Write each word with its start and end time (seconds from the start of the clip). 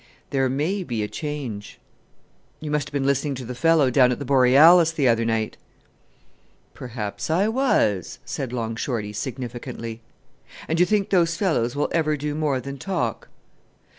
"There 0.31 0.49
may 0.49 0.81
be 0.81 1.03
a 1.03 1.07
change." 1.07 1.79
"You 2.59 2.71
must 2.71 2.87
have 2.87 2.91
been 2.91 3.05
listening 3.05 3.35
to 3.35 3.45
the 3.45 3.53
fellow 3.53 3.91
down 3.91 4.11
at 4.11 4.17
the 4.17 4.25
Borealis 4.25 4.91
the 4.91 5.07
other 5.07 5.25
night." 5.25 5.57
"Perhaps 6.73 7.29
I 7.29 7.47
was," 7.47 8.17
said 8.25 8.51
Long 8.51 8.75
Shorty 8.75 9.13
significantly. 9.13 10.01
"And 10.67 10.79
you 10.79 10.87
think 10.87 11.11
those 11.11 11.37
fellows 11.37 11.75
will 11.75 11.89
ever 11.91 12.17
do 12.17 12.33
more 12.33 12.59
than 12.59 12.79
talk?" 12.79 13.29